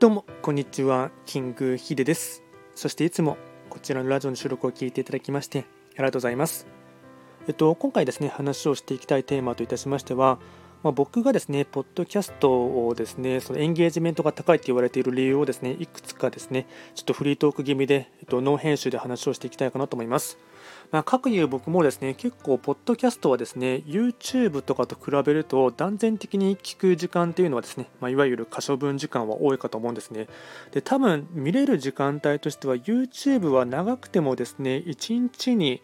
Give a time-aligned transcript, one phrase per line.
[0.00, 1.10] どうもこんにちは。
[1.26, 2.42] キングヒデです。
[2.74, 3.36] そしていつも
[3.68, 6.66] こちらのラジオの収録を聞いていただきましてありがとうございます。
[7.46, 10.38] えっと今回ですね話をしていきたいテーマといたしましては
[10.82, 20.38] まあ、僕がですね、ポッドキャストをですね、そのエンゲージメントが高いと言われている理由をですね、いくつかですね、ちょっとフリートーク気味で、えっと、ノー編集で話をしていきたいかなと思います。
[20.90, 30.26] まあ、各言う僕もですね、結構、ポッドキャストはですね、YouTube とかと比べると、断然的に聞く時間っていうのはですね、まあ、いわゆる可処分時間は多いかと思うんですね。
[30.72, 35.80] で、多分、見れる時間帯としては、YouTube は長くてもですね、1日に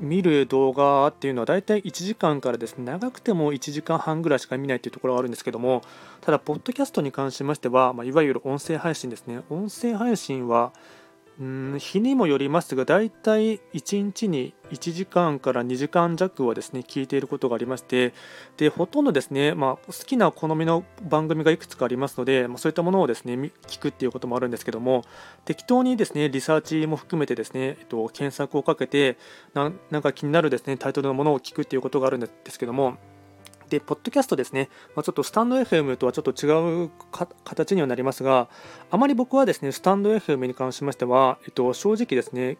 [0.00, 5.82] 見る動画っていうのは大体1時間からですね長くても1時間半ぐらいしか見ないというところがあるんですけども
[6.20, 10.72] ただ、ポッドキャストに関しましては、まあ、いわゆる音声配信ですね音声配信は
[11.38, 18.14] うん日にもよりますが、大体1日に1時間から2時間弱はですね聞いていることがありまして、
[18.56, 23.34] でほとんどですね、まあ、好きな好みの番組がいくつかありますので、まあ、そういったものをですね
[23.66, 25.04] 聞くっていうこともあるんですけども、
[25.44, 29.18] 適当にですねリサーチも含めてですね、えっと、検索をかけて
[29.52, 32.96] な、なんか気になるですねタイトルのものを聞くっていうことがあるんですけども、
[33.68, 36.90] で、ポッドキャストですね、まあ、ちょっとスタンド FM とはちょっと違う
[37.44, 38.48] 形にはなりますが、
[38.90, 42.58] あまり僕はですね、スタンド FM に関しましては、えっと、正直ですね、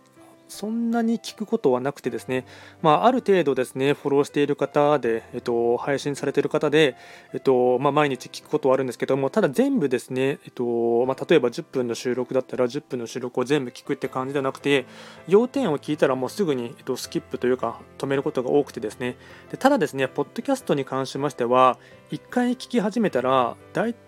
[0.48, 2.47] そんなに聞くことはなくてですね、
[2.83, 6.97] まあ、ある程度ですね、フォローしている方で、えっと、配信されている方で、
[7.33, 14.86] えっとまあ、毎日聞くことはあるんですけども、ただ全部ですね、えっとまあ、例えば10分の収録だったら10分の収録を全部聞くって感じではなくて、
[15.28, 19.17] 要点を聞いたらもうすぐに、えっと、スキップというか止めることが多くてですね、
[19.50, 21.78] でただですね、ポッドキャストに関しましては、
[22.11, 23.56] 1回聞き始めたら、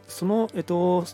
[0.06, 1.04] その、えっと、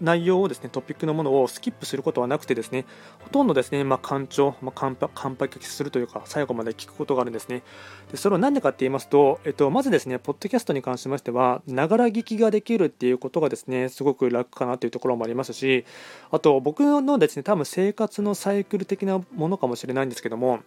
[0.00, 2.84] 内容をですねトピックのものをスキップすることはなくてですね
[3.20, 7.62] ほとんどですね、まあ、完聴、まあ、完完璧するというか最後まで聞くことがあるんですね。
[8.10, 15.84] でそれは何でかって言いますと、えっと、まずですねポッドキャストに関しましてはながら聞きができるっていうことがですねすごく楽かなというところもありますし
[16.30, 20.60] あと僕のですね多分生活のサイクル的なものかもしれないんですけども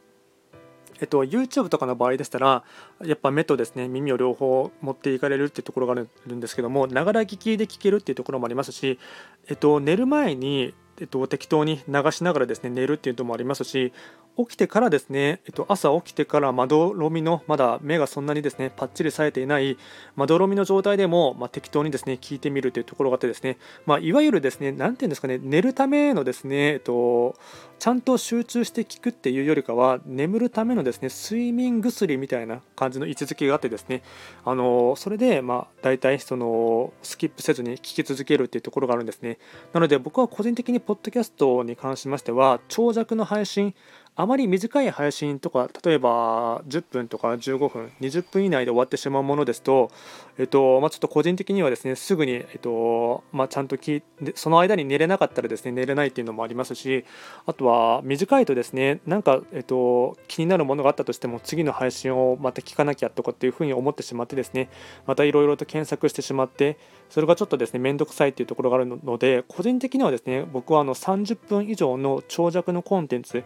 [1.01, 2.63] えっと、YouTube とかの場合でしたら、
[3.03, 8.99] やっぱ目とですね耳を両方持っていかれるっていうところがあるんですけども、ながら聞きで聞けるっていうところもありますし、
[9.47, 13.91] えっと、寝る前にえっと、適当に流しながらですね寝るっていうのもありますし
[14.37, 19.77] 起きてからですね、えっと、朝起きてからまどろみのまだ目がそんなにですねパッチリ冴えていない
[20.15, 27.35] まどろみの状態でも、まあ、適当にですね聞いてみるというところがあってですね、まあ、いわゆるですね何て言うんですかね寝るためのですね、えっと、
[27.85, 34.01] ちゃんと集中して聞くっていうよりかは眠るためのですね睡眠薬みたいな感じの位置づけがあってですね
[34.43, 39.37] あのそれでまあ大体そのスキップせずに聞き続けるっていうところがあるんですね。
[39.71, 43.75] なので僕は個人的にポッドキャストに関しましては長尺の配信
[44.17, 49.91] あまり短い配信とか例えば10分とか15分20分以内で終わってしまうものですと、
[50.37, 57.03] えっとまあ、ちょっと個人的にはですねすぐに、えっとまあ、ちゃんと聞いてその間に寝れなかったらですね寝れないっていうのもありますし
[57.45, 64.69] あとは短いとですねなんか、えっと、気になるものがあったとしても次の配信をまた聞かなきゃとかっていうふうに思ってしまってですね
[65.05, 66.77] またいろいろと検索してしまって
[67.09, 73.43] それがちょっとですね面倒くさいっていうところがあるので個人的にはですね僕はあの30分以上の長尺のコンテンツ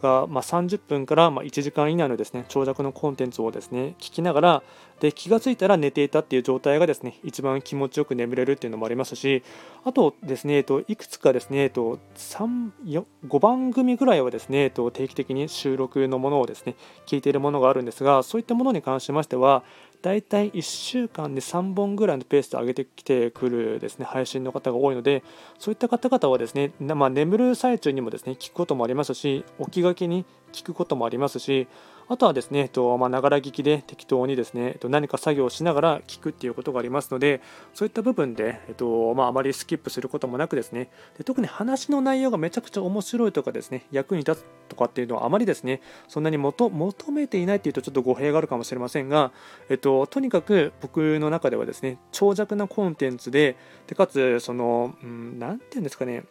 [0.00, 4.62] が、まあ、30分からま1時間以内のですね長尺のコンテンツをですね聞きながら
[5.00, 9.42] で気がついたら寝ていたっていう状態がですね一番気持ちよく眠れるっていうのもありますし
[9.84, 16.74] あとですね、えっと、いくつかですね、えっと、5番組ぐらいはですね、えっと、定期的に収録のものをですね
[17.06, 19.62] 聞いているものがあるんですがそういったものに関しましては
[20.02, 25.22] 大体1週間で3本ぐらいのペースで上げてきてくるですね配信の方が多いので
[25.58, 31.68] そういった方々はですね、まあ、眠る最中にもですね聞くこともありますし起きがけに聞くこともありますし
[32.10, 37.40] あとはですね、ながら聞きで適当にですね、と何か作業をしながら聞くっていうことがありますので、
[37.72, 46.70] そういった部分で、えっとまあ、まりスキップすることもなくですねで、特に話の内容がめちゃくちゃ面白いとかですね、役に立つとかっていうのはあまりですね、そんなに求
[47.12, 49.30] めていないっていうとちょっと語弊があるかもしれませんが、
[49.68, 56.24] えっと、とにかく僕の中ではですね、長尺なコンテンツで、でかつ、その、うん、なんていうんですかね、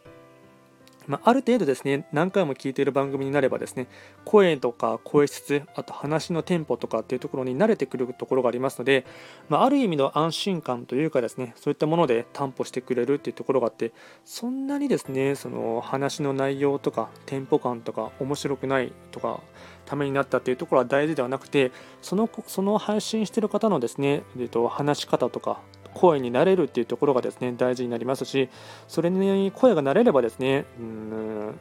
[1.06, 3.88] まあ、る程度ですね何回も聞いている番組になればですね
[4.24, 9.04] 声とか声質あと話のテンポとかっていうところに慣れてくるところがありますので、
[9.48, 13.92] まあ、ある意味の安心感というかですねそういったもので担保してくれるっていうところがあって
[14.24, 19.40] そんなにですねその話の内容とかテンポ感とか面白くないとか
[19.86, 25.60] ためになったっていうところは大事ではなくてそのその配信してる方のですね、えっと、話し方とか
[25.94, 28.48] 声になれるっていうところがですね大事になりますし
[28.88, 31.54] それに声が慣れればですねうん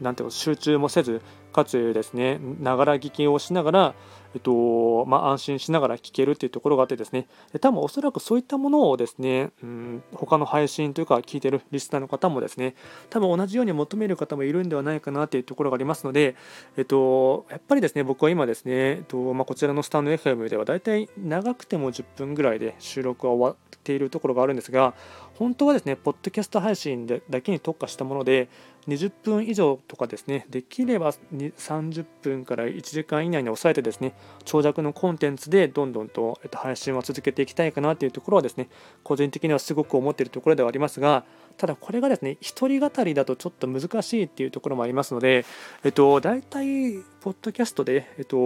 [0.00, 1.22] なていう集中もせず
[1.52, 3.94] かつですねながら聞きをしながら
[4.34, 7.26] えっとまあ、安心しながら聞けるっていうところがあってですね、
[7.60, 12.74] 多分おそらくそういったものをですね、うん、他の配信というか聞いてるリスナーの方もですね、
[13.08, 16.36] 多分同じように求める方もいるんではないかなっていうところがありますので、
[16.76, 24.94] えっと、やっぱりですね、僕は今ですね、えっとまあ、こちらのスタンド FM では大体長くても10分ぐらいで収録が終わっているところがあるんですが、
[25.36, 28.48] 本当はですね、ポッドキャスト配信でだけに特化したもので、
[28.88, 31.14] 20分以上とかですね、できれば
[31.56, 34.14] 30分から1時間以内に抑えてですね、
[34.44, 38.68] 長尺のコンテンツでどんどんと配信を続けていきたいかなというところはですね、
[39.02, 41.24] 個人的にはすごく思っているところではありますが、
[41.56, 45.44] ただこれがですね、一人語りだとちょっと難しいっていうところもありますので、
[45.84, 48.36] えっと、大体、ポッドキャストで、えっと、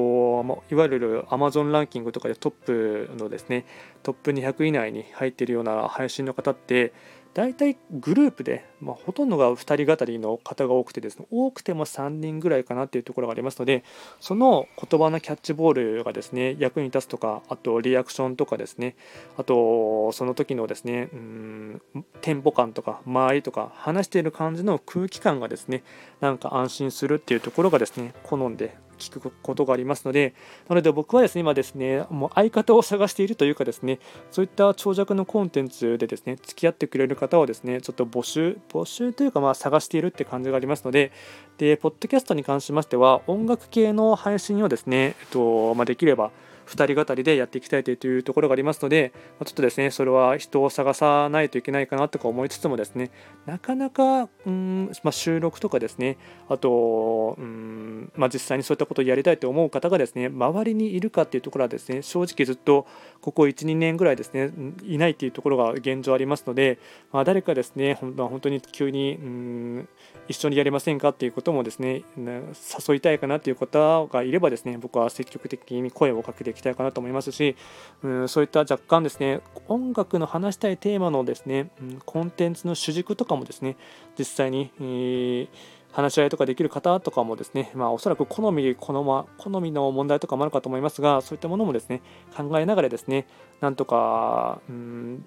[0.70, 3.66] いわゆる Amazon ランキングとかでトップのですね、
[4.02, 6.94] トップ200以内に入っているような配信の方って、
[7.34, 13.84] 大体グループで、まあ、ほとんどが2人語りの方が多くてですね多くても3人ぐらいかなっていうところがありますので
[14.20, 18.96] その言葉のキャッチボールがですね役に立つとかあとリアクションとかですね
[19.38, 21.82] あとその時のですねうん
[22.20, 25.84] テンポ感とか周りとか話している感じの空気感がですね
[26.20, 28.76] なんか安心するっていうところがですね好んで
[29.10, 30.34] 聞くことがありますので、
[30.68, 33.98] なので僕はですね、今ですね、もう相方を探しているというかですね、
[34.30, 41.12] そういった長尺のコンテンツでですね、付き合ってくれる方をですね、ちょっと募集、募集というかまあ探しているって感じがありますので、
[41.58, 46.30] で、ポッドキャストに関しましては、音楽系の配信をですね、えっと、まあ、できれば、
[46.66, 49.12] 2人語りでやっていきたいというところがありますので、
[49.44, 53.10] ちょっとですね、それは人を探さないといけないかなとか思いつつもですね、
[53.46, 56.18] なかなか、うんまあ、収録とかですね、
[56.48, 62.86] あと、うんまあ、実際にそういったことをやりたいと思う方がですね、周りにいるかっていうところはですね、正直ずっと
[63.20, 64.52] ここ1、2年ぐらいですね、
[64.84, 66.78] いないっていうところが現状ありますので、
[67.12, 69.88] まあ、誰かですね、本当に急に、うん
[70.28, 77.56] 一緒にやりませんかっていうこともですね、誘いたいかなという方がいればですね、僕は積極的に声をかけていききたいかなと思いますし、
[78.02, 83.76] うん、そういった若干ですね、音楽の話したいテーマのですね、うん、コンテンツの主軸とかもですね、
[84.18, 85.48] 実際に、えー
[85.92, 92.00] 話し合いとかできる方とかもですね、まあ、おそらく好み好ま好みの問題とかもあるかと思いますが、そういったものもですね
[92.34, 93.26] 考えながらですね、
[93.60, 95.24] なんとか、うん、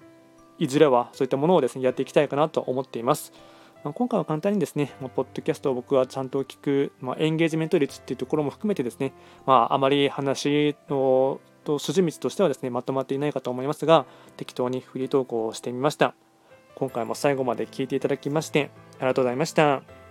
[0.58, 3.32] いずれはそういったものをですねやっていきたいかなと思っています。
[3.86, 9.12] まあ、今回は簡単にですね、まあ、ポッドキャストを僕はちゃんと聞く、まあ、エンゲージメント率っていうところも含めてですね、
[9.46, 14.04] まあ、あまり話のと筋道としてはですね、まとまっていないかと思いますが、
[14.36, 16.16] 適当にフリートークをしてみました。
[16.74, 20.05] 今回も最後まで聞いていただきまして、ありがとうございました。